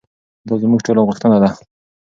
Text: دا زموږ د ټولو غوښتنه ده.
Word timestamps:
دا 0.47 0.53
زموږ 0.61 0.79
د 0.81 0.85
ټولو 0.85 1.01
غوښتنه 1.07 1.37
ده. 1.43 1.49